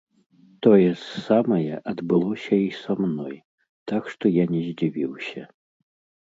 [0.67, 3.35] Тое ж самае адбылося і са мной,
[3.93, 5.43] так што я не здзівіўся.